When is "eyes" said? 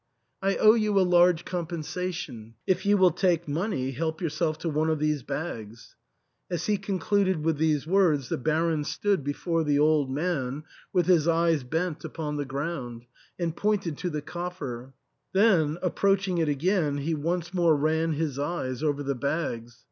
11.27-11.63, 18.39-18.81